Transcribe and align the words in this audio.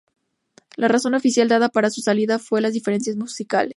La 0.77 0.87
razón 0.87 1.13
oficial 1.13 1.47
dada 1.47 1.69
para 1.69 1.91
su 1.91 2.01
salida 2.01 2.39
fue 2.39 2.59
las 2.59 2.73
diferencias 2.73 3.17
musicales. 3.17 3.69